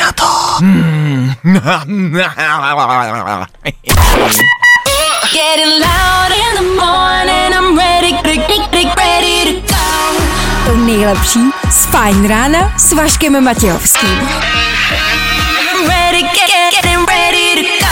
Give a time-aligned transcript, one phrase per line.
[0.00, 0.24] Renato.
[5.32, 9.76] Getting loud in the morning, I'm ready, ready, ready to go.
[10.66, 11.40] To nejlepší
[11.70, 14.28] z Fajn rána s Vaškem Matějovským.
[15.88, 17.90] Ready, get, get, getting ready to go.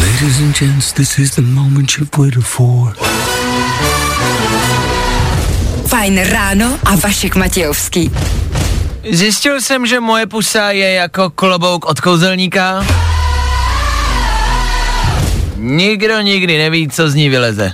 [0.00, 2.94] Ladies and gents, this is the moment you've waited for.
[6.04, 8.10] Fajn ráno a Vašek Matějovský.
[9.10, 12.86] Zjistil jsem, že moje pusa je jako klobouk od kouzelníka.
[15.56, 17.72] Nikdo nikdy neví, co z ní vyleze.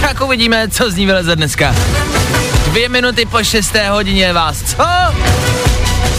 [0.00, 1.74] Tak uvidíme, co z ní vyleze dneska.
[2.64, 4.84] Dvě minuty po šesté hodině vás co?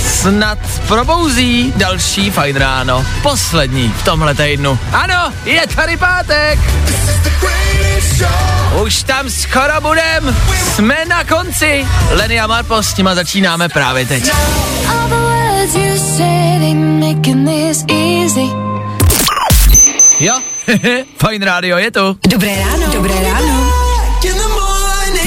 [0.01, 3.05] Snad probouzí další fajn ráno.
[3.23, 4.79] Poslední v tomhle týdnu.
[4.91, 6.59] Ano, je tady pátek.
[8.83, 10.35] Už tam skoro budem.
[10.75, 11.87] Jsme na konci.
[12.09, 14.31] Lenny a Marpo, s nima začínáme právě teď.
[20.19, 20.33] Jo,
[21.17, 22.17] fajn rádio je tu.
[22.27, 22.93] Dobré ráno.
[22.93, 23.60] Dobré ráno.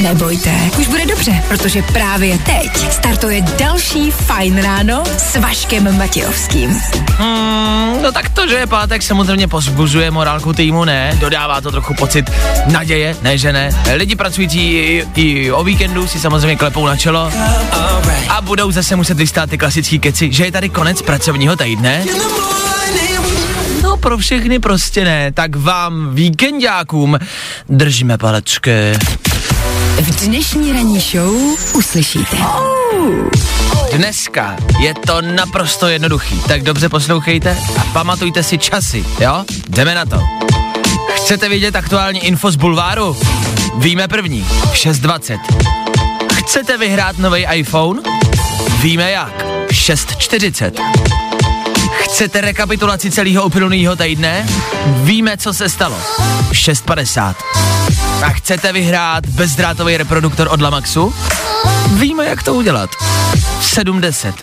[0.05, 6.71] Nebojte, už bude dobře, protože právě teď startuje další Fajn ráno s Vaškem Matějovským.
[7.19, 11.17] Hmm, no tak to, že je pátek, samozřejmě pozbuzuje morálku týmu, ne?
[11.21, 12.31] Dodává to trochu pocit
[12.73, 13.71] naděje, ne že ne?
[13.95, 17.33] Lidi pracující i, i o víkendu si samozřejmě klepou na čelo
[18.29, 22.05] a budou zase muset vystát ty klasický keci, že je tady konec pracovního týdne.
[23.83, 27.19] No pro všechny prostě ne, tak vám víkendákům
[27.69, 28.93] držíme palečky.
[30.23, 31.35] Dnešní ranní show
[31.75, 32.37] uslyšíte.
[33.93, 39.45] Dneska je to naprosto jednoduchý, tak dobře poslouchejte a pamatujte si časy, jo?
[39.69, 40.23] Jdeme na to.
[41.15, 43.17] Chcete vidět aktuální info z bulváru?
[43.75, 45.39] Víme první, v 6.20.
[46.35, 48.03] Chcete vyhrát nový iPhone?
[48.83, 51.24] Víme jak, v 6.40.
[52.15, 54.47] Chcete rekapitulaci celého uplynulého týdne?
[54.87, 55.97] Víme, co se stalo.
[56.49, 57.35] V 6.50.
[58.23, 61.15] A chcete vyhrát bezdrátový reproduktor od Lamaxu?
[61.93, 62.91] Víme, jak to udělat.
[63.61, 64.35] 70.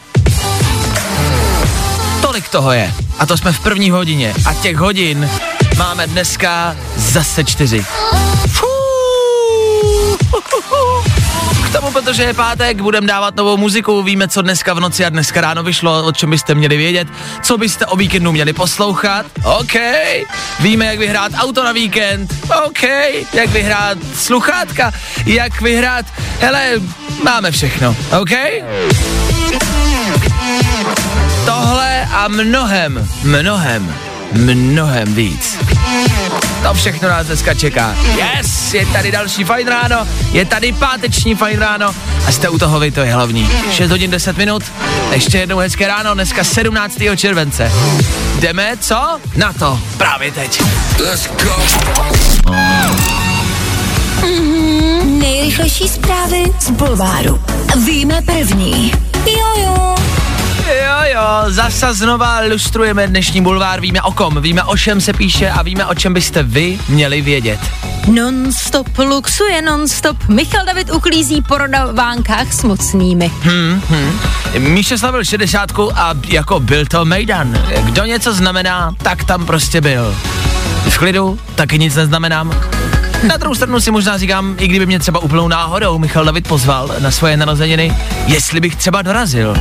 [2.21, 2.93] Tolik toho je.
[3.19, 4.33] A to jsme v první hodině.
[4.45, 5.29] A těch hodin
[5.77, 7.85] máme dneska zase čtyři.
[8.47, 8.81] Fuuu.
[12.03, 15.63] Protože je pátek, budeme dávat novou muziku, víme, co dneska v noci a dneska ráno
[15.63, 17.07] vyšlo, o čem byste měli vědět,
[17.41, 19.25] co byste o víkendu měli poslouchat.
[19.43, 19.73] OK,
[20.59, 22.33] víme, jak vyhrát auto na víkend.
[22.65, 22.83] OK,
[23.33, 24.91] jak vyhrát sluchátka,
[25.25, 26.05] jak vyhrát,
[26.39, 26.71] hele,
[27.23, 27.95] máme všechno.
[28.21, 28.31] OK?
[31.45, 33.95] Tohle a mnohem, mnohem,
[34.33, 35.57] mnohem víc.
[36.63, 37.95] To všechno nás dneska čeká.
[38.15, 41.95] Yes, je tady další fajn ráno, je tady páteční fajn ráno
[42.27, 43.49] a jste u toho vy, to je hlavní.
[43.71, 44.63] 6 hodin 10 minut,
[45.11, 46.97] ještě jednou hezké ráno, dneska 17.
[47.15, 47.71] července.
[48.39, 49.19] Jdeme, co?
[49.35, 50.61] Na to, právě teď.
[50.99, 51.55] Let's go.
[54.29, 57.41] Mm, nejrychlejší zprávy z Bulváru.
[57.85, 58.93] Víme první.
[59.25, 59.95] Jo,
[61.51, 65.85] zase znova lustrujeme dnešní bulvár, víme o kom, víme o čem se píše a víme
[65.85, 67.59] o čem byste vy měli vědět.
[68.07, 70.17] Non-stop luxuje, non-stop.
[70.27, 73.31] Michal David uklízí po rodavánkách s mocnými.
[73.41, 74.19] Hmm, hmm.
[74.57, 77.57] Míše slavil 60 a jako byl to Mejdan.
[77.83, 80.15] Kdo něco znamená, tak tam prostě byl.
[80.89, 82.53] V klidu taky nic neznamenám.
[83.27, 86.95] Na druhou stranu si možná říkám, i kdyby mě třeba úplnou náhodou Michal David pozval
[86.99, 87.97] na svoje narozeniny,
[88.27, 89.55] jestli bych třeba dorazil.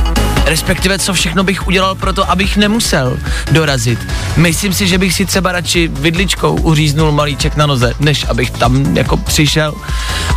[0.45, 3.19] Respektive, co všechno bych udělal pro to, abych nemusel
[3.51, 3.99] dorazit.
[4.37, 8.97] Myslím si, že bych si třeba radši vidličkou uříznul malíček na noze, než abych tam
[8.97, 9.73] jako přišel.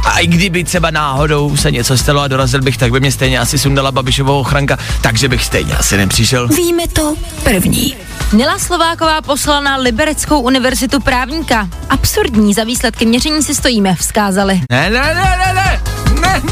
[0.04, 3.38] A i kdyby třeba náhodou se něco stalo a dorazil bych, tak by mě stejně
[3.40, 6.48] asi sundala Babišovou ochranka, takže bych stejně asi nepřišel.
[6.48, 7.94] Víme to první.
[8.32, 11.68] Nela Slováková poslala na Libereckou univerzitu právníka.
[11.90, 14.60] Absurdní, za výsledky měření si stojíme, vzkázali.
[14.70, 15.63] Ne, ne, ne, ne, ne,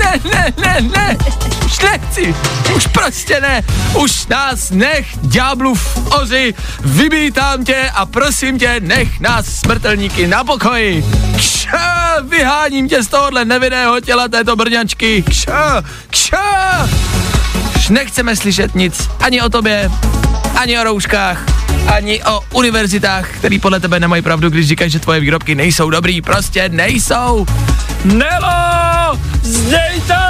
[0.00, 1.16] ne, ne, ne, ne,
[1.64, 2.34] už nechci,
[2.76, 3.62] už prostě ne,
[3.94, 11.04] už nás nech, ďáblův ozy, vybítám tě a prosím tě, nech nás smrtelníky na pokoji.
[11.36, 16.88] Kša, vyháním tě z tohohle nevinného těla této brňačky, kša, kša.
[17.76, 19.90] Už nechceme slyšet nic, ani o tobě,
[20.56, 21.44] ani o rouškách,
[21.86, 26.22] ani o univerzitách, který podle tebe nemají pravdu, když říkáš, že tvoje výrobky nejsou dobrý,
[26.22, 27.46] prostě nejsou.
[28.04, 28.61] Nelo,
[29.52, 30.24] zdej to!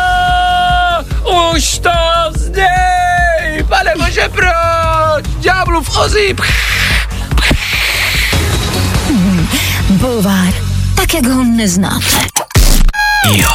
[1.55, 1.99] Už to
[2.37, 3.65] zdej!
[3.69, 5.25] Pane bože, proč?
[5.39, 6.37] Ďáblův ozí!
[9.91, 10.53] Bulvár,
[10.97, 12.17] tak jak ho neznáte.
[13.35, 13.51] Jo.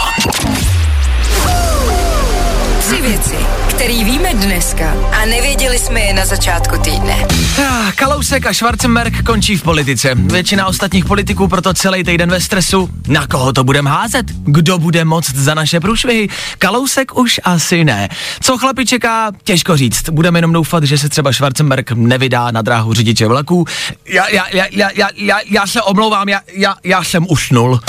[2.79, 3.35] Tři věci,
[3.77, 7.27] které víme dneska a nevěděli jsme je na začátku týdne.
[7.69, 10.15] Ah, Kalousek a Schwarzenberg končí v politice.
[10.15, 12.89] Většina ostatních politiků proto celý týden ve stresu.
[13.07, 14.25] Na koho to budeme házet?
[14.45, 16.27] Kdo bude moct za naše průšvihy?
[16.57, 18.09] Kalousek už asi ne.
[18.41, 19.31] Co chlapi čeká?
[19.43, 20.09] Těžko říct.
[20.09, 23.65] Budeme jenom doufat, že se třeba Schwarzenberg nevydá na dráhu řidiče vlaků.
[24.07, 27.79] Já, já, já, já, já, já, já se omlouvám, já, já, já jsem usnul.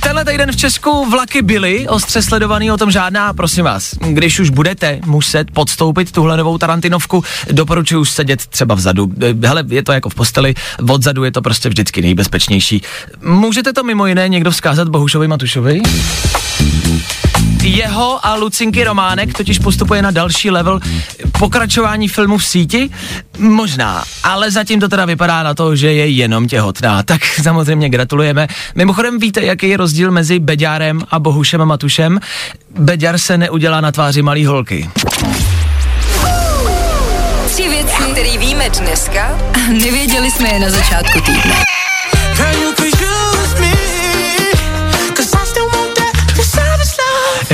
[0.00, 3.94] Tenhle týden v Česku vlaky byly ostře sledovaný, o tom žádná, prosím vás.
[3.94, 9.12] Když už budete muset podstoupit tuhle novou Tarantinovku, doporučuji sedět třeba vzadu.
[9.44, 10.54] Hele, je to jako v posteli,
[10.88, 12.82] odzadu je to prostě vždycky nejbezpečnější.
[13.22, 15.82] Můžete to mimo jiné někdo vzkázat Bohušovi Matušovi?
[17.64, 20.80] Jeho a Lucinky Románek totiž postupuje na další level
[21.38, 22.90] pokračování filmu v síti?
[23.38, 27.02] Možná, ale zatím to teda vypadá na to, že je jenom těhotná.
[27.02, 28.48] Tak samozřejmě gratulujeme.
[28.74, 32.20] Mimochodem víte, jaký je rozdíl mezi Beďárem a Bohušem a Matušem?
[32.78, 34.90] Beďar se neudělá na tváři malý holky.
[37.46, 39.38] Tři věci, které víme dneska
[39.68, 41.54] nevěděli jsme je na začátku týdne.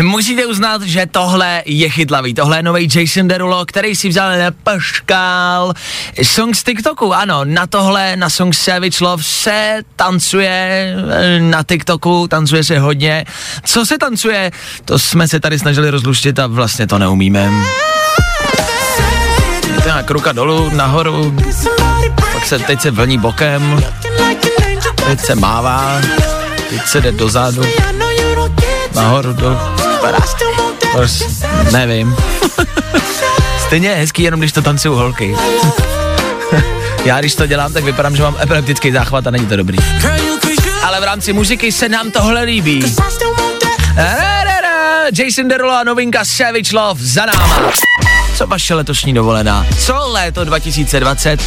[0.03, 2.35] Musíte uznat, že tohle je chytlavý.
[2.35, 5.75] Tohle je nový Jason Derulo, který si vzal nepaškal.
[6.23, 12.29] Song z TikToku, ano, na tohle, na song Savage Love se tancuje eh, na TikToku,
[12.29, 13.25] tancuje se hodně.
[13.65, 14.51] Co se tancuje,
[14.85, 17.51] to jsme se tady snažili rozluštit a vlastně to neumíme.
[19.85, 21.37] Tak ruka dolů, nahoru,
[22.33, 23.85] pak se, teď se vlní bokem,
[25.07, 26.01] teď se mává,
[26.71, 27.63] teď se jde dozadu,
[28.95, 29.78] nahoru, dolů.
[30.93, 31.25] Prostě,
[31.73, 32.17] nevím.
[33.67, 35.37] Stejně je hezký, jenom když to tancují holky.
[37.05, 39.79] Já když to dělám, tak vypadám, že mám epileptický záchvat a není to dobrý.
[40.83, 42.97] Ale v rámci muziky se nám tohle líbí.
[45.19, 47.73] Jason Derulo a novinka Savage Love za náma.
[48.37, 49.67] Co vaše letošní dovolená?
[49.79, 51.43] Co léto 2020?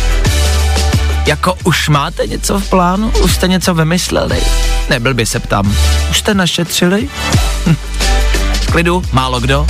[1.26, 3.10] Jako už máte něco v plánu?
[3.24, 4.40] Už jste něco vymysleli?
[4.90, 5.76] Nebyl by se ptám.
[6.10, 7.10] Už jste našetřili?
[8.72, 9.68] Klidu, málo kdo.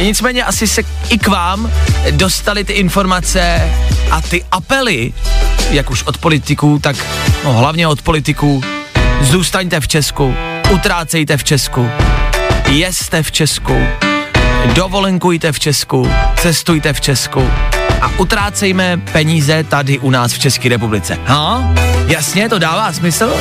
[0.00, 1.70] Nicméně asi se i k vám
[2.10, 3.72] dostali ty informace
[4.10, 5.12] a ty apely,
[5.70, 6.96] jak už od politiků, tak
[7.44, 8.62] no, hlavně od politiků,
[9.20, 10.34] zůstaňte v Česku,
[10.70, 11.90] utrácejte v Česku,
[12.68, 13.76] jeste v Česku,
[14.74, 17.50] dovolenkujte v Česku, cestujte v Česku
[18.00, 21.18] a utrácejme peníze tady u nás v České republice.
[21.24, 21.72] Ha?
[22.06, 23.32] Jasně, to dává smysl?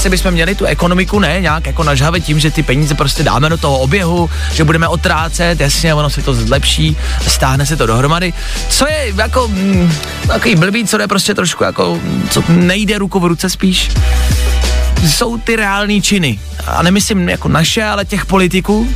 [0.00, 3.48] Si bychom měli tu ekonomiku ne nějak jako nažhavit tím, že ty peníze prostě dáme
[3.48, 6.96] do toho oběhu, že budeme otrácet, jasně, ono se to zlepší,
[7.28, 8.32] stáhne se to dohromady.
[8.68, 9.92] Co je jako mm,
[10.26, 12.00] takový blbý, co je prostě trošku jako,
[12.30, 13.90] co nejde ruku v ruce spíš,
[15.08, 16.40] jsou ty reální činy.
[16.66, 18.88] A nemyslím jako naše, ale těch politiků.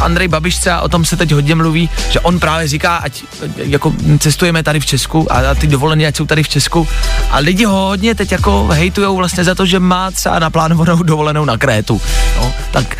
[0.00, 3.22] Andrej Babiš třeba, o tom se teď hodně mluví, že on právě říká, ať
[3.56, 6.88] jako cestujeme tady v Česku a, a ty dovolené, ať jsou tady v Česku.
[7.30, 11.44] A lidi ho hodně teď jako hejtujou vlastně za to, že má třeba naplánovanou dovolenou
[11.44, 12.00] na Krétu.
[12.36, 12.96] No, tak,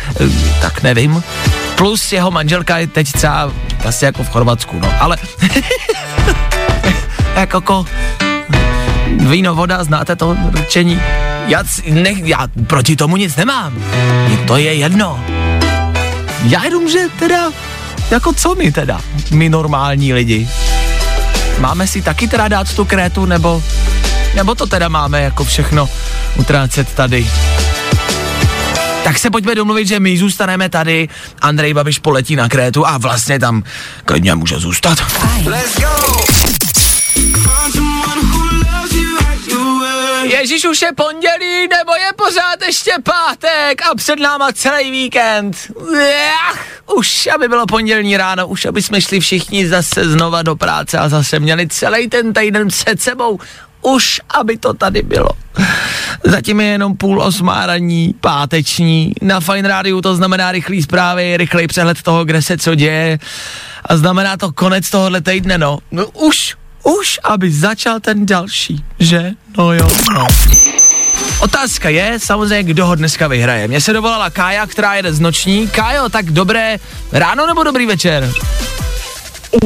[0.61, 1.23] tak nevím.
[1.75, 3.51] Plus jeho manželka je teď třeba
[3.83, 5.17] vlastně jako v Chorvatsku, no, ale
[7.35, 7.85] jako
[9.17, 11.01] víno, voda, znáte to rčení?
[11.47, 13.83] Já, ne, já proti tomu nic nemám.
[14.47, 15.40] To je jedno.
[16.43, 17.51] Já jenom, že teda,
[18.11, 20.49] jako co my teda, my normální lidi?
[21.59, 23.63] Máme si taky teda dát tu krétu, nebo,
[24.35, 25.89] nebo to teda máme jako všechno
[26.35, 27.27] utrácet tady?
[29.03, 31.09] Tak se pojďme domluvit, že my zůstaneme tady,
[31.41, 33.63] Andrej Babiš poletí na Krétu a vlastně tam
[34.05, 34.97] klidně může zůstat.
[35.45, 36.21] Let's go!
[40.23, 45.57] Ježíš už je pondělí, nebo je pořád ještě pátek a před náma celý víkend.
[46.49, 50.97] Ach, už, aby bylo pondělní ráno, už aby jsme šli všichni zase znova do práce
[50.97, 53.39] a zase měli celý ten týden před sebou.
[53.81, 55.29] Už, aby to tady bylo.
[56.23, 59.13] Zatím je jenom půl osmá raní, páteční.
[59.21, 63.19] Na Fine Radio to znamená rychlý zprávy, rychlej přehled toho, kde se co děje.
[63.85, 65.79] A znamená to konec tohohle týdne, no.
[65.91, 69.31] no už, už, aby začal ten další, že?
[69.57, 70.27] No jo, no.
[71.39, 73.67] Otázka je samozřejmě, kdo ho dneska vyhraje.
[73.67, 75.67] Mně se dovolala Kája, která jede z noční.
[75.67, 76.77] Kájo, tak dobré
[77.11, 78.31] ráno nebo dobrý večer?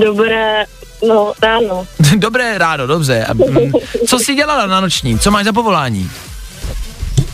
[0.01, 0.65] Dobré,
[1.07, 1.87] no ráno.
[2.15, 3.25] dobré ráno, dobře.
[3.25, 3.71] A, mm,
[4.07, 5.19] co jsi dělala na noční?
[5.19, 6.11] Co máš za povolání?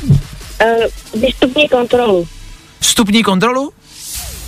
[0.03, 2.27] Uh, výstupní kontrolu.
[2.79, 3.71] Vstupní kontrolu?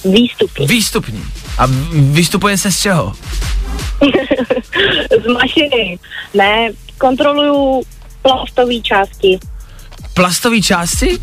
[0.05, 0.67] Výstupní.
[0.67, 1.23] Výstupní.
[1.57, 3.13] A vystupuje se z čeho?
[5.23, 5.99] z mašiny.
[6.33, 7.83] Ne, kontroluju
[8.21, 9.39] plastové části.
[10.13, 11.19] Plastové části?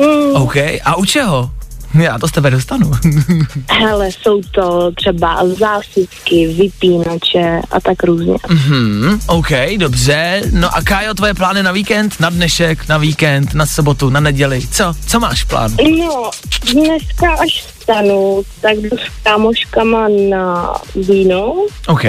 [0.00, 1.50] Mm, OK, a u čeho?
[2.00, 2.90] Já to z tebe dostanu.
[3.70, 8.34] hele, jsou to třeba zásuvky, vypínače a tak různě.
[8.48, 10.42] hmm, OK, dobře.
[10.52, 12.20] No a Kájo, tvoje plány na víkend?
[12.20, 14.60] Na dnešek, na víkend, na sobotu, na neděli?
[14.70, 14.94] Co?
[15.06, 15.76] Co máš plán?
[15.98, 16.30] No,
[16.72, 21.54] dneska až vstanu, tak jdu s kámoškama na víno.
[21.88, 22.04] OK.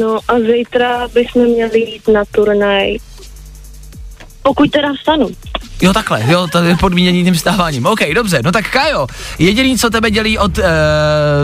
[0.00, 2.96] No a zítra bychom měli jít na turnaj.
[4.42, 5.28] Pokud teda vstanu.
[5.84, 7.86] Jo, takhle, jo, to je podmínění tím vstáváním.
[7.86, 9.06] OK, dobře, no tak Kajo,
[9.38, 10.64] jediný, co tebe dělí od uh,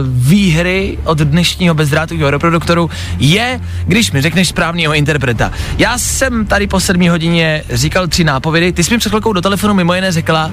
[0.04, 5.52] výhry, od dnešního bezdrátového reproduktoru, je, když mi řekneš správného interpreta.
[5.78, 9.40] Já jsem tady po sedmí hodině říkal tři nápovědy, ty jsi mi před chvilkou do
[9.40, 10.50] telefonu mimo jiné řekla,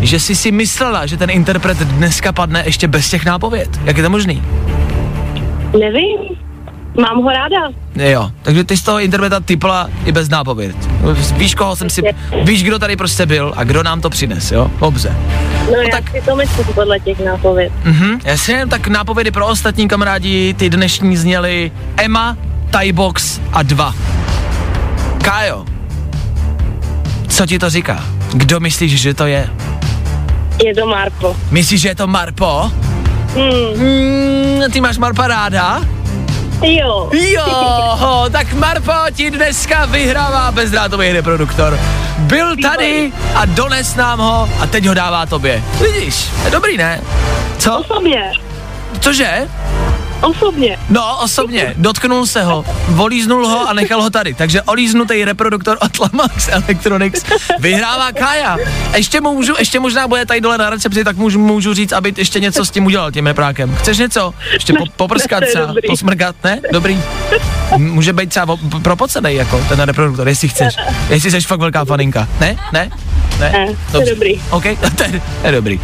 [0.00, 3.80] že jsi si myslela, že ten interpret dneska padne ještě bez těch nápověd.
[3.84, 4.42] Jak je to možný?
[5.80, 6.18] Nevím,
[7.00, 7.56] mám ho ráda.
[7.96, 10.76] Jo, takže ty z toho interpreta typla i bez nápověd.
[11.36, 12.02] Víš, koho jsem si,
[12.42, 14.70] víš, kdo tady prostě byl a kdo nám to přines, jo?
[14.80, 15.16] Dobře.
[15.72, 17.72] No, já tak- si to myslím podle těch nápověd.
[17.84, 22.36] Mhm, jasně, tak nápovědy pro ostatní kamarádi, ty dnešní zněly Emma,
[22.80, 23.94] Tybox a dva.
[25.24, 25.64] Kájo,
[27.28, 28.04] co ti to říká?
[28.32, 29.50] Kdo myslíš, že to je?
[30.64, 31.36] Je to Marpo.
[31.50, 32.70] Myslíš, že je to Marpo?
[33.34, 35.80] Hmm, Hmm, ty máš Marpa ráda?
[36.62, 37.10] Jo.
[37.12, 41.78] Jo, tak Marpo ti dneska vyhrává bezdrátový reproduktor.
[42.18, 45.62] Byl tady a dones nám ho a teď ho dává tobě.
[45.80, 47.00] Vidíš, je dobrý, ne?
[47.58, 47.78] Co?
[47.78, 48.32] Osobně.
[49.00, 49.48] Cože?
[50.20, 50.78] Osobně.
[50.90, 54.34] No, osobně, dotknul se ho, volíznul ho a nechal ho tady.
[54.34, 57.24] Takže olíznutý reproduktor od Lamax Electronics
[57.58, 58.56] vyhrává Kája.
[58.94, 62.40] Ještě můžu, ještě možná bude tady dole na recepci, tak můžu, můžu říct, aby ještě
[62.40, 63.76] něco s tím udělal, tím reprákem.
[63.76, 64.34] Chceš něco?
[64.52, 65.88] Ještě po, poprskat třeba, dobrý.
[65.88, 66.60] posmrkat, ne?
[66.72, 67.02] Dobrý.
[67.76, 70.74] Může být třeba propocenej, jako ten reproduktor, jestli chceš.
[71.08, 72.28] Jestli jsi fakt velká faninka.
[72.40, 72.56] Ne?
[72.72, 72.90] Ne?
[73.40, 73.52] Ne?
[73.52, 74.40] Ne, to je dobrý.
[74.50, 74.62] OK,
[74.96, 75.80] to je, to je dobrý.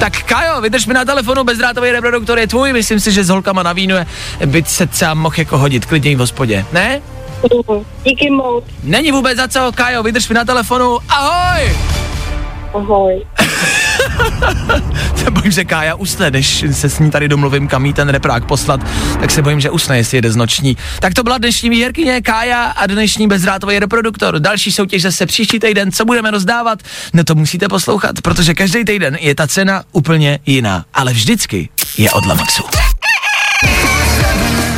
[0.00, 3.62] Tak Kajo, vydrž mi na telefonu, bezdrátový reproduktor je tvůj, myslím si, že s holkama
[3.62, 4.06] na vínu je,
[4.46, 6.64] by se třeba mohl jako hodit klidně v hospodě.
[6.72, 7.00] Ne?
[7.68, 7.84] Mhm.
[8.04, 8.64] Díky moc.
[8.82, 11.76] Není vůbec za co, Kajo, vydrž mi na telefonu, ahoj!
[12.74, 13.22] Ahoj.
[15.16, 18.44] Se bojím, že Kája usne, než se s ní tady domluvím, kam jí ten reprák
[18.44, 18.80] poslat,
[19.20, 20.76] tak se bojím, že usne, jestli jede z noční.
[21.00, 24.38] Tak to byla dnešní výherkyně Kája a dnešní bezdrátový reproduktor.
[24.38, 26.78] Další soutěž zase příští týden, co budeme rozdávat?
[27.12, 32.10] No to musíte poslouchat, protože každý týden je ta cena úplně jiná, ale vždycky je
[32.10, 32.83] od Lamaxu.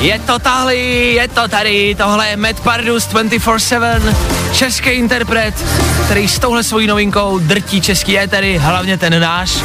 [0.00, 4.14] Je to tahle, je to tady, tohle je Matt Pardus 24-7,
[4.52, 5.54] český interpret,
[6.04, 9.50] který s touhle svojí novinkou drtí český étery, hlavně ten náš.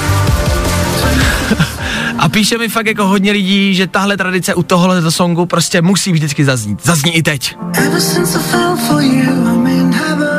[2.17, 6.11] A píše mi fakt jako hodně lidí, že tahle tradice u tohohle songu prostě musí
[6.11, 6.79] vždycky zaznít.
[6.83, 7.55] Zazní i teď.
[7.73, 10.31] Ever since I fell for you, I'm in heaven.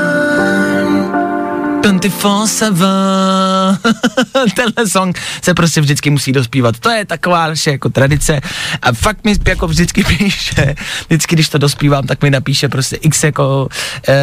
[1.82, 3.41] 24-7.
[4.56, 6.78] Tenhle song se prostě vždycky musí dospívat.
[6.78, 8.40] To je taková naše jako tradice.
[8.82, 10.74] A fakt mi jako vždycky píše,
[11.08, 13.68] vždycky, když to dospívám, tak mi napíše prostě x jako,
[14.08, 14.14] e,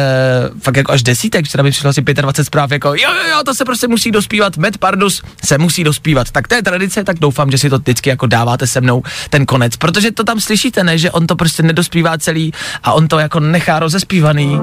[0.62, 3.54] fakt jako až desítek, včera mi přišlo asi 25 zpráv jako, jo, jo, jo, to
[3.54, 6.30] se prostě musí dospívat, Matt Pardus se musí dospívat.
[6.30, 9.46] Tak to je tradice, tak doufám, že si to vždycky jako dáváte se mnou ten
[9.46, 13.18] konec, protože to tam slyšíte, ne, že on to prostě nedospívá celý a on to
[13.18, 14.60] jako nechá rozespívaný.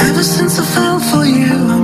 [0.00, 1.83] Ever since I fell for you,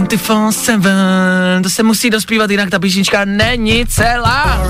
[0.00, 4.62] 24-7, to se musí dospívat, jinak ta písnička není celá.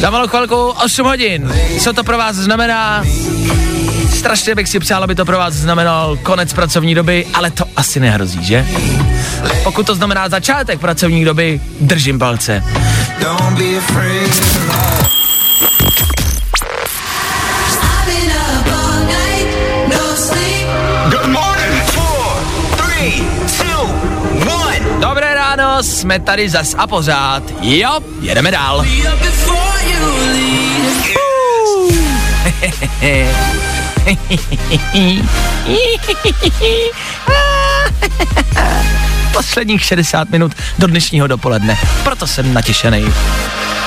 [0.00, 1.52] Za malou chvilku 8 hodin.
[1.80, 3.04] Co to pro vás znamená?
[4.14, 8.00] Strašně bych si přál, aby to pro vás znamenal konec pracovní doby, ale to asi
[8.00, 8.66] nehrozí, že?
[9.64, 12.64] Pokud to znamená začátek pracovní doby, držím palce.
[13.20, 14.67] Don't be afraid.
[25.82, 27.42] Jsme tady zas a pořád.
[27.60, 28.82] Jo, jedeme dál.
[39.32, 43.12] Posledních 60 minut do dnešního dopoledne, proto jsem natěšený.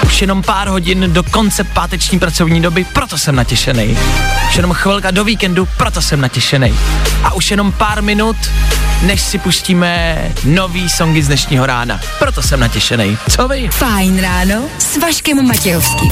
[0.06, 3.98] Už jenom pár hodin do konce páteční pracovní doby, proto jsem natěšený.
[4.48, 6.74] Už jenom chvilka do víkendu, proto jsem natěšený.
[7.24, 8.38] A už jenom pár minut,
[9.02, 12.00] než si pustíme nový songy z dnešního rána.
[12.20, 13.18] Proto jsem natěšený.
[13.30, 13.70] Co vy?
[13.72, 16.12] Fajn ráno s Vaškem Matějovským.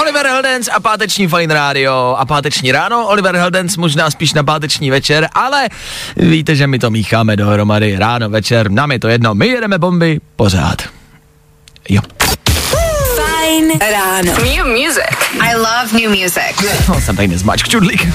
[0.00, 3.06] Oliver Heldens a páteční Fine Radio a páteční ráno.
[3.06, 5.68] Oliver Heldens možná spíš na páteční večer, ale
[6.16, 9.34] víte, že my to mícháme dohromady ráno, večer, nám je to jedno.
[9.34, 10.82] My jedeme bomby pořád.
[11.88, 12.02] Jo.
[13.60, 14.32] Fajn ráno.
[14.42, 15.16] New music.
[15.40, 16.56] I love new music.
[16.88, 18.08] No, jsem tady nezmačk čudlík.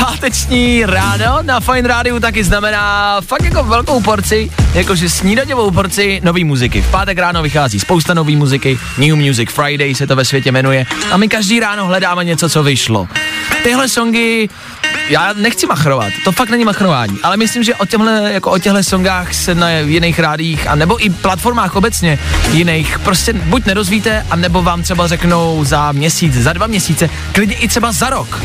[0.00, 6.44] Páteční ráno na Fine Rádiu taky znamená fakt jako velkou porci, jakože snídaňovou porci nový
[6.44, 6.82] muziky.
[6.82, 10.86] V pátek ráno vychází spousta nový muziky, New Music Friday se to ve světě jmenuje
[11.10, 13.08] a my každý ráno hledáme něco, co vyšlo.
[13.62, 14.48] Tyhle songy
[15.08, 18.82] já nechci machrovat, to fakt není machrování, ale myslím, že o těchhle, jako o těchhle
[18.82, 22.18] songách se na jiných rádích a nebo i platformách obecně
[22.52, 27.54] jiných prostě buď nerozvíte, a nebo vám třeba řeknou za měsíc, za dva měsíce, klidně
[27.54, 28.42] i třeba za rok,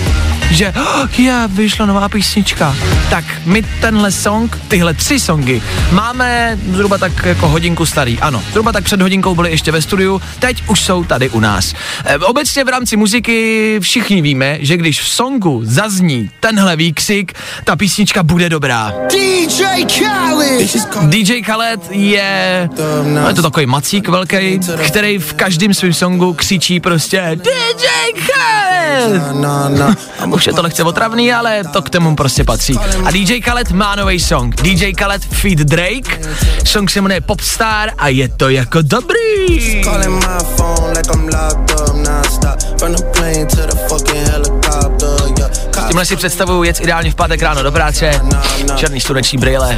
[0.49, 2.75] že oh, je, vyšla nová písnička.
[3.09, 8.19] Tak my tenhle song, tyhle tři songy, máme zhruba tak jako hodinku starý.
[8.19, 11.73] Ano, zhruba tak před hodinkou byli ještě ve studiu, teď už jsou tady u nás.
[12.05, 17.33] E, obecně v rámci muziky všichni víme, že když v songu zazní tenhle výksik,
[17.63, 18.93] ta písnička bude dobrá.
[19.09, 20.69] DJ Khaled!
[21.01, 22.69] DJ Khaled je,
[23.03, 27.87] no je to takový macík velký, který v každém svém songu křičí prostě DJ
[28.25, 29.33] Khaled!
[30.33, 32.79] Už je to lehce otravný, ale to k tomu prostě patří.
[33.05, 34.55] A DJ Khaled má nový song.
[34.55, 36.21] DJ Khaled feed Drake.
[36.65, 39.81] Song se jmenuje Popstar a je to jako dobrý.
[45.87, 48.21] Tímhle si představuju jec ideálně v pátek ráno do práce,
[48.75, 49.77] černý sluneční brýle,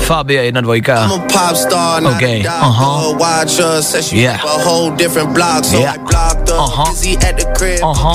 [0.00, 1.10] Fabie jedna dvojka,
[2.04, 2.22] OK,
[2.60, 3.02] aha,
[4.12, 4.44] yeah,
[5.72, 5.96] yeah,
[6.62, 6.92] aha,
[7.82, 8.14] aha,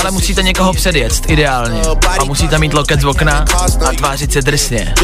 [0.00, 1.80] ale musíte někoho předjet, ideálně,
[2.18, 3.44] a musíte mít loket z okna
[3.86, 4.94] a tvářit se drsně.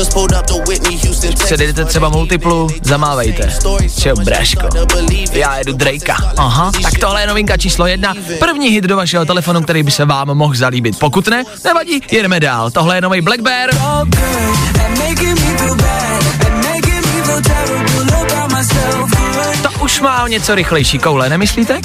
[1.44, 3.52] Předjedete třeba multiplu, zamávejte.
[4.00, 4.68] Čau, braško,
[5.32, 9.62] já jedu Drakea, aha, tak tohle je novinka číslo jedna, první hit do vašeho telefonu,
[9.62, 10.98] který by se vám mohl zalíbit.
[10.98, 12.70] Pokud ne, nevadí, jedeme dál.
[12.70, 13.70] Tohle je nový Black Bear.
[19.62, 21.80] To už má něco rychlejší koule, nemyslíte?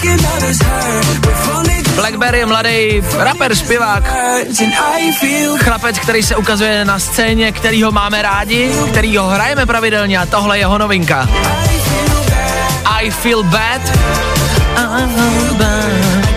[1.95, 4.13] Blackberry je mladý rapper, zpěvák,
[5.57, 10.25] chlapec, který se ukazuje na scéně, který ho máme rádi, který ho hrajeme pravidelně a
[10.25, 11.29] tohle je jeho novinka.
[12.85, 13.81] I feel bad.
[14.75, 16.28] I feel bad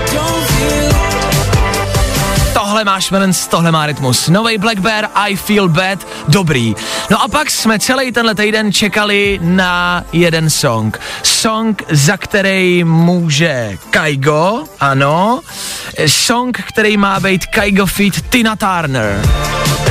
[2.83, 4.29] tohle má šmelenc, tohle má rytmus.
[4.29, 6.75] Nový Black Bear, I Feel Bad, dobrý.
[7.11, 11.01] No a pak jsme celý tenhle týden čekali na jeden song.
[11.23, 15.41] Song, za který může Kaigo, ano.
[16.07, 19.23] Song, který má být Kaigo feat Tina Turner.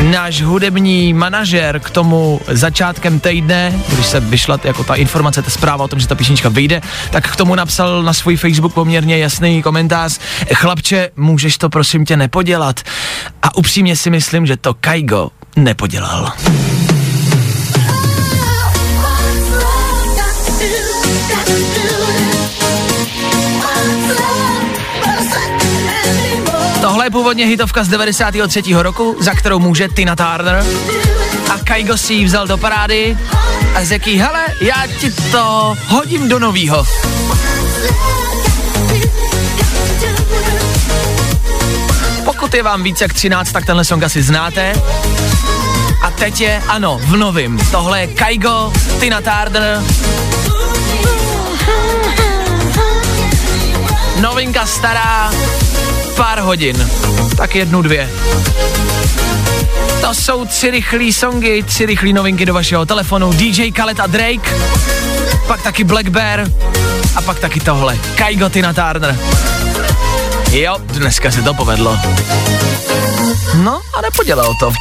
[0.01, 5.83] Náš hudební manažer k tomu začátkem týdne, když se vyšla jako ta informace, ta zpráva
[5.83, 9.61] o tom, že ta písnička vyjde, tak k tomu napsal na svůj Facebook poměrně jasný
[9.61, 10.19] komentář.
[10.53, 12.79] Chlapče, můžeš to prosím tě nepodělat?
[13.43, 16.33] A upřímně si myslím, že to Kaigo nepodělal.
[26.81, 28.61] Tohle je původně hitovka z 93.
[28.73, 30.65] roku, za kterou může Tina Turner.
[31.53, 33.17] A Kaigo si ji vzal do parády
[33.75, 36.85] a řekl hele, já ti to hodím do novýho.
[42.25, 44.73] Pokud je vám více jak 13, tak tenhle song asi znáte.
[46.03, 47.59] A teď je, ano, v novým.
[47.71, 49.83] Tohle je Kaigo, Tina Turner.
[54.21, 55.31] Novinka stará,
[56.15, 56.89] pár hodin.
[57.37, 58.09] Tak jednu, dvě.
[60.01, 63.33] To jsou tři rychlý songy, tři rychlý novinky do vašeho telefonu.
[63.33, 64.51] DJ Khaled a Drake,
[65.47, 66.47] pak taky Black Bear
[67.15, 67.97] a pak taky tohle.
[68.15, 69.17] Kaigo Tina Turner.
[70.51, 71.99] Jo, dneska se to povedlo.
[73.55, 74.71] No a nepodělal to.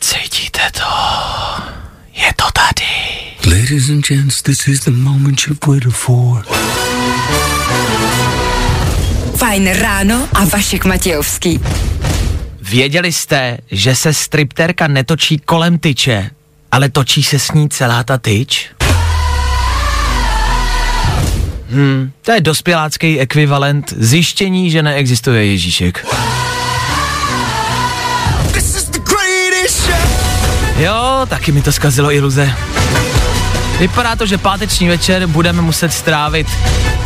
[0.00, 0.84] Cítíte to?
[2.12, 2.88] Je to tady.
[3.56, 6.44] Ladies and gents, this is the moment you've waited for.
[9.38, 11.60] Fajn ráno a Vašek Matějovský.
[12.60, 16.30] Věděli jste, že se stripterka netočí kolem tyče,
[16.72, 18.70] ale točí se s ní celá ta tyč?
[21.70, 26.06] Hmm, to je dospělácký ekvivalent zjištění, že neexistuje Ježíšek.
[30.76, 32.54] Jo, taky mi to zkazilo iluze.
[33.78, 36.46] Vypadá to, že páteční večer budeme muset strávit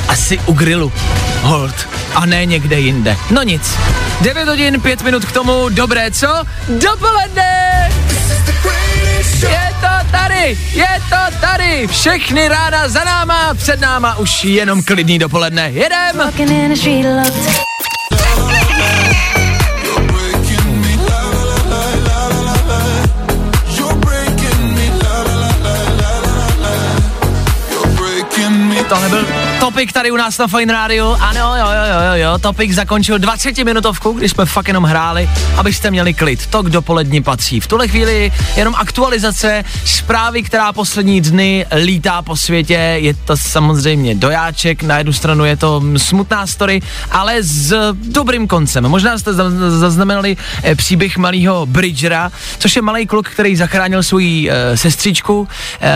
[0.08, 0.92] asi u grilu.
[1.42, 1.88] Hold.
[2.14, 3.16] A ne někde jinde.
[3.30, 3.78] No nic.
[4.20, 5.68] 9 hodin, 5 minut k tomu.
[5.68, 6.44] Dobré, co?
[6.68, 7.92] Dopoledne!
[9.42, 11.87] Je to tady, je to tady.
[11.87, 15.70] Všechny ráda za náma, před náma už jenom klidný dopoledne.
[15.70, 16.32] Jedem!
[28.92, 31.16] Tohle byl topik tady u nás na Fine Radio.
[31.20, 32.38] Ano, jo, jo, jo, jo, jo.
[32.38, 36.46] Topik zakončil 20 minutovku, když jsme fakt jenom hráli, abyste měli klid.
[36.46, 37.61] To k dopolední patří.
[37.61, 42.75] V tuhle chvíli jenom aktualizace zprávy, která poslední dny lítá po světě.
[42.75, 48.88] Je to samozřejmě dojáček, na jednu stranu je to smutná story, ale s dobrým koncem.
[48.88, 49.33] Možná jste
[49.68, 55.48] zaznamenali eh, příběh malého Bridgera, což je malý kluk, který zachránil svou e, sestřičku.
[55.81, 55.90] E,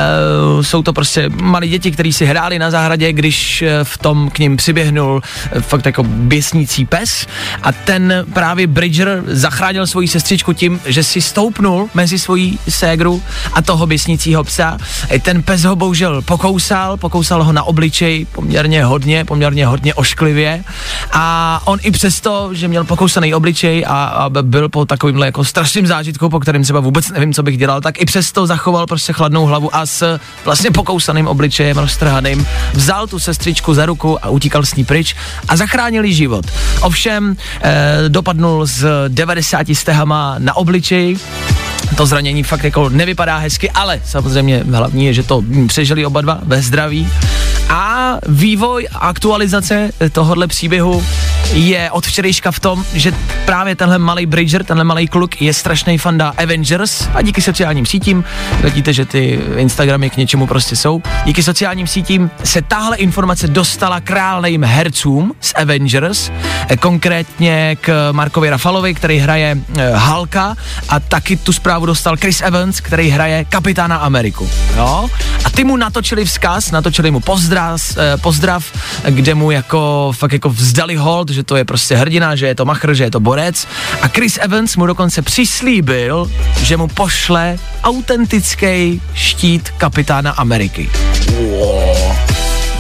[0.62, 4.38] jsou to prostě malí děti, kteří si hráli na zahradě, když e, v tom k
[4.38, 7.26] ním přiběhnul e, fakt jako běsnící pes
[7.62, 13.62] a ten právě Bridger zachránil svoji sestřičku tím, že si stoupnul mezi svojí ségru a
[13.62, 14.78] toho běsnícího psa.
[15.22, 20.64] Ten pes ho bohužel pokousal, pokousal ho na obličej poměrně hodně, poměrně hodně ošklivě
[21.12, 25.86] a on i přesto, že měl pokousaný obličej a, a byl po takovýmhle jako strašným
[25.86, 29.46] zážitku, po kterém třeba vůbec nevím, co bych dělal, tak i přesto zachoval prostě chladnou
[29.46, 34.74] hlavu a s vlastně pokousaným obličejem roztrhaným vzal tu sestřičku za ruku a utíkal s
[34.74, 35.14] ní pryč
[35.48, 36.46] a zachránil jí život.
[36.80, 41.16] Ovšem eh, dopadnul s 90 stehama na obličej,
[41.96, 46.38] to zranění fakt jako nevypadá hezky, ale samozřejmě hlavní je, že to přežili oba dva
[46.42, 47.08] ve zdraví.
[47.68, 51.04] A vývoj a aktualizace tohohle příběhu
[51.52, 53.12] je od včerejška v tom, že
[53.44, 58.24] právě tenhle malý Bridger, tenhle malý kluk je strašný fanda Avengers a díky sociálním sítím,
[58.62, 64.00] vidíte, že ty Instagramy k něčemu prostě jsou, díky sociálním sítím se tahle informace dostala
[64.00, 66.30] králným hercům z Avengers,
[66.80, 69.58] konkrétně k Markovi Rafalovi, který hraje
[69.94, 70.56] Halka
[70.88, 74.50] a taky tu zprávu dostal Chris Evans, který hraje Kapitána Ameriku.
[74.76, 75.08] Jo?
[75.44, 78.64] A ty mu natočili vzkaz, natočili mu pozdrav, eh, pozdrav,
[79.08, 82.64] kde mu jako fakt jako vzdali hold, že to je prostě hrdina, že je to
[82.64, 83.68] machr, že je to borec.
[84.02, 86.30] A Chris Evans mu dokonce přislíbil,
[86.62, 90.90] že mu pošle autentický štít kapitána Ameriky.
[91.36, 91.95] Wow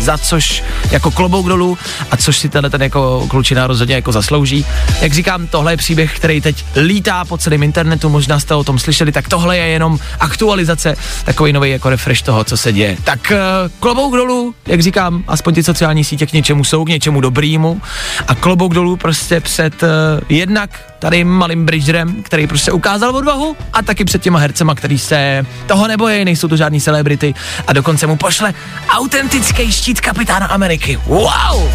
[0.06, 1.78] za což jako klobouk dolů
[2.10, 4.66] a což si tenhle ten jako klučina rozhodně jako zaslouží.
[5.00, 8.78] Jak říkám, tohle je příběh, který teď lítá po celém internetu, možná jste o tom
[8.78, 12.96] slyšeli, tak tohle je jenom aktualizace, takový nový jako refresh toho, co se děje.
[13.04, 17.20] Tak uh, klobouk dolů, jak říkám, aspoň ty sociální sítě k něčemu jsou, k něčemu
[17.20, 17.80] dobrýmu
[18.28, 19.88] a klobouk dolů prostě před uh,
[20.28, 25.46] jednak tady malým Bridgerem, který prostě ukázal odvahu a taky před těma hercema, který se
[25.66, 27.34] toho nebojí, nejsou to žádný celebrity
[27.66, 28.54] a dokonce mu pošle
[28.88, 30.98] autentický štít kapitána Ameriky.
[31.06, 31.70] Wow!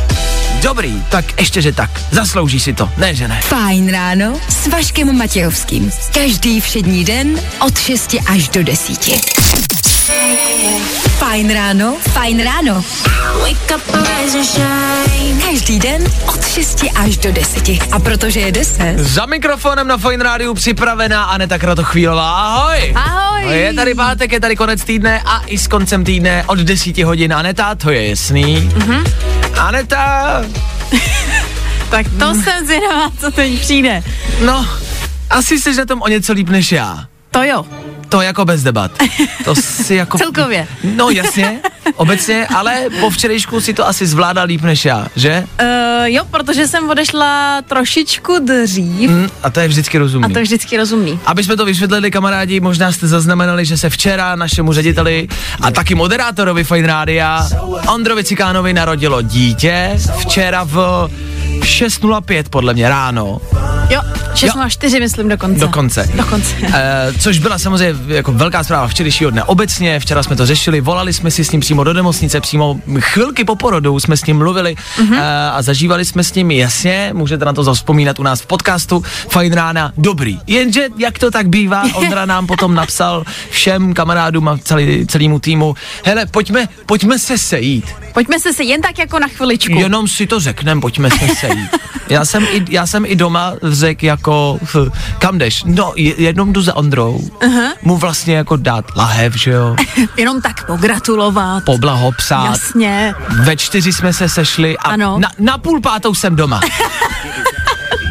[0.62, 1.90] Dobrý, tak ještě, že tak.
[2.12, 3.42] Zaslouží si to, ne, že ne.
[3.42, 5.92] Fajn ráno s Vaškem Matějovským.
[6.14, 9.10] Každý všední den od 6 až do 10.
[11.18, 12.84] Fajn ráno, fajn ráno.
[15.46, 17.70] Každý den od 6 až do 10.
[17.92, 18.96] A protože je 10.
[18.98, 22.32] Za mikrofonem na Fine Rádiu připravená Aneta Kratochvílová.
[22.32, 22.94] Ahoj!
[22.96, 23.21] Ahoj!
[23.50, 27.34] Je tady pátek, je tady konec týdne a i s koncem týdne od 10 hodin
[27.34, 28.70] Aneta, to je jasný.
[28.70, 29.12] Mm-hmm.
[29.60, 30.42] Aneta...
[31.90, 32.44] tak to mm.
[32.44, 34.04] jsem zvědavá, co teď přijde.
[34.46, 34.68] No,
[35.30, 37.06] asi jsi na tom o něco líp než já.
[37.32, 37.66] To jo.
[38.12, 38.92] To jako bez debat.
[39.46, 40.18] To si jako...
[40.18, 40.68] Celkově.
[40.96, 41.60] No jasně,
[41.96, 45.48] obecně, ale po včerejšku si to asi zvládá líp než já, že?
[45.62, 49.10] Uh, jo, protože jsem odešla trošičku dřív.
[49.10, 50.26] Mm, a to je vždycky rozumný.
[50.26, 51.20] A to je vždycky rozumný.
[51.26, 55.28] Aby jsme to vysvětlili, kamarádi, možná jste zaznamenali, že se včera našemu řediteli
[55.62, 57.48] a taky moderátorovi Fine Rádia
[57.94, 60.00] Ondrovi Cikánovi narodilo dítě.
[60.18, 61.10] Včera v
[61.60, 63.42] 6.05 podle mě ráno.
[63.92, 64.02] Jo,
[64.34, 65.60] 6.04 myslím dokonce.
[65.60, 66.10] Dokonce.
[66.16, 66.56] Dokonce.
[66.74, 71.14] E, což byla samozřejmě jako velká zpráva včerejšího dne obecně, včera jsme to řešili, volali
[71.14, 74.76] jsme si s ním přímo do nemocnice, přímo chvilky po porodu jsme s ním mluvili
[74.76, 75.18] mm-hmm.
[75.20, 79.04] e, a zažívali jsme s ním, jasně, můžete na to zavzpomínat u nás v podcastu,
[79.30, 80.40] fajn rána, dobrý.
[80.48, 85.76] Jenže, jak to tak bývá, Ondra nám potom napsal všem kamarádům a celý, celému týmu,
[86.06, 87.86] hele, pojďme, pojďme se sejít.
[88.14, 89.74] Pojďme se sejít, jen tak jako na chviličku.
[89.74, 91.70] Jenom si to řekneme, pojďme se sejít.
[92.10, 94.60] Já jsem i, já jsem i doma řekl jako,
[95.20, 95.64] kam jdeš?
[95.64, 97.72] No, jednou jdu za Ondrou, uh-huh.
[97.82, 99.76] mu vlastně jako dát lahev, že jo?
[100.18, 101.64] Jenom tak pogratulovat.
[101.64, 102.46] Poblahopsát.
[102.46, 103.14] Jasně.
[103.44, 105.20] Ve čtyři jsme se sešli a ano.
[105.20, 106.62] Na, na půl pátou jsem doma.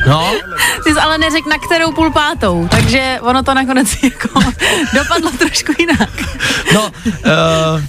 [0.06, 0.32] No.
[0.84, 4.40] Ty jsi ale neřekl na kterou půl pátou, takže ono to nakonec jako
[4.94, 6.10] dopadlo trošku jinak.
[6.74, 7.82] No, uh,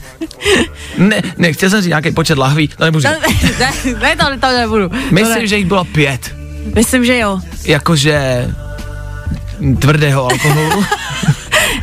[0.97, 3.17] ne, nechtěl jsem říct nějaký počet lahví, to nebudu ne,
[3.59, 4.89] ne, ne, to, to nebudu.
[5.11, 5.47] Myslím, to ne.
[5.47, 6.40] že jich bylo pět.
[6.75, 7.39] Myslím, že jo.
[7.65, 8.47] Jakože
[9.79, 10.85] tvrdého alkoholu.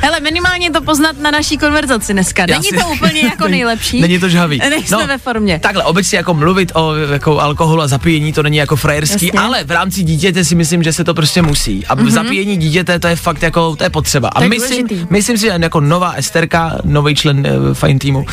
[0.01, 2.47] Hele, minimálně to poznat na naší konverzaci dneska.
[2.47, 4.01] Není si- to úplně jako nejlepší.
[4.01, 4.59] Není to žhavý.
[4.65, 5.59] No, Nejsme ve formě.
[5.63, 9.41] Takhle, obecně jako mluvit o jako alkoholu a zapíjení, to není jako frajerský, Jasně.
[9.41, 11.87] ale v rámci dítěte si myslím, že se to prostě musí.
[11.87, 12.11] A mm-hmm.
[12.11, 14.29] zapíjení dítěte, to je fakt jako, to je potřeba.
[14.29, 15.07] A myslím, důležitý.
[15.11, 18.27] myslím si, že jako nová Esterka, nový člen uh, fajn týmu,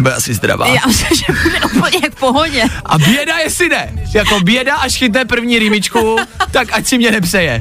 [0.00, 0.66] bude asi zdravá.
[0.66, 2.62] Já myslím, že bude úplně v pohodě.
[2.84, 3.92] A běda, jestli ne.
[4.14, 6.16] Jako běda, až chytne první rýmičku,
[6.50, 7.58] tak ať si mě nepřeje.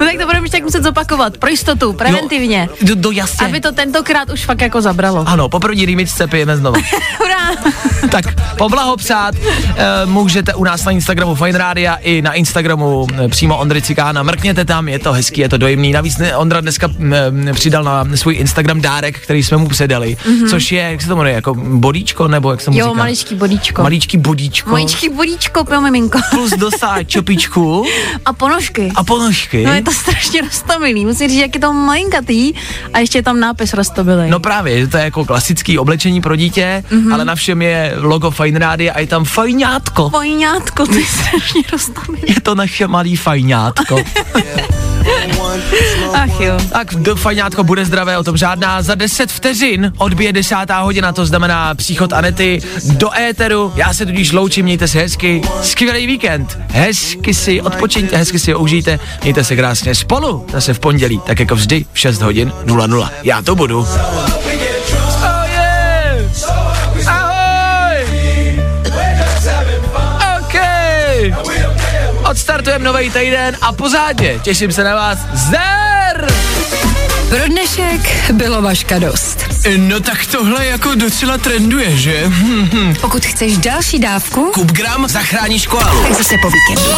[0.00, 1.38] No tak to budeme tak muset zopakovat.
[1.38, 2.45] Pro jistotu, preventivně.
[2.45, 2.45] No,
[2.82, 3.46] do, do jasně.
[3.46, 5.24] Aby to tentokrát už fakt jako zabralo.
[5.28, 6.78] Ano, po první rýmičce pijeme znova.
[7.18, 7.70] Hurá!
[8.10, 8.24] tak
[8.58, 13.82] poblahopřát e, můžete u nás na Instagramu Fine Rádia i na Instagramu e, přímo Ondry
[13.82, 14.22] Cikána.
[14.22, 15.92] Mrkněte tam, je to hezký, je to dojemný.
[15.92, 17.14] Navíc ne, Ondra dneska m,
[17.54, 20.50] přidal na svůj Instagram dárek, který jsme mu předali, mm-hmm.
[20.50, 22.98] což je, jak se to jmenuje, jako bodíčko, nebo jak se mu Jo, říká?
[22.98, 23.82] maličký bodíčko.
[23.82, 24.70] Maličký bodíčko.
[24.70, 26.18] Maličký bodíčko pro miminko.
[26.30, 27.84] Plus dosá čopičku
[28.24, 28.92] A ponožky.
[28.94, 29.64] a ponožky.
[29.64, 31.06] No je to strašně roztomilý.
[31.06, 32.35] Musím říct, jak je to malinkatý
[32.92, 34.30] a ještě je tam nápis roztomilý.
[34.30, 37.14] No právě, že to je jako klasický oblečení pro dítě, mm-hmm.
[37.14, 40.10] ale na všem je logo Fine Rádia a je tam fajňátko.
[40.10, 42.22] Fajňátko, to je strašně roztomilý.
[42.28, 43.96] Je to naše malý fajňátko.
[46.14, 46.58] Ach jo.
[46.72, 48.82] Tak do fajňátko bude zdravé, o tom žádná.
[48.82, 53.72] Za 10 vteřin odbije desátá hodina, to znamená příchod Anety do éteru.
[53.76, 55.42] Já se tudíž loučím, mějte se hezky.
[55.62, 56.58] Skvělý víkend.
[56.68, 58.98] Hezky si odpočiňte, hezky si ho užijte.
[59.22, 60.46] Mějte se krásně spolu.
[60.52, 63.08] Zase v pondělí, tak jako vždy v 6 hodin 00.
[63.22, 63.86] Já to budu.
[72.46, 74.40] Odstartujeme nový týden a pořádně.
[74.42, 75.18] Těším se na vás.
[75.32, 76.26] Zer!
[77.28, 79.44] Pro dnešek bylo vaška dost.
[79.76, 82.30] No tak tohle jako docela trenduje, že?
[83.00, 86.02] Pokud chceš další dávku, Kup gram zachráníš koalu.
[86.02, 86.90] tak zase po víkendu.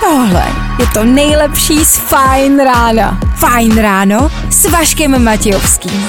[0.00, 0.46] Tohle
[0.80, 3.18] je to nejlepší z Fine rána.
[3.36, 6.08] Fine ráno s Vaškem Matějovským.